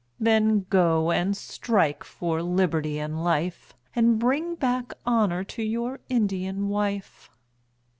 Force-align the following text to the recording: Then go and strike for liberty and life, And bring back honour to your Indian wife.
Then 0.19 0.65
go 0.71 1.11
and 1.11 1.37
strike 1.37 2.03
for 2.03 2.41
liberty 2.41 2.97
and 2.97 3.23
life, 3.23 3.75
And 3.95 4.17
bring 4.17 4.55
back 4.55 4.93
honour 5.05 5.43
to 5.43 5.61
your 5.61 5.99
Indian 6.09 6.69
wife. 6.69 7.29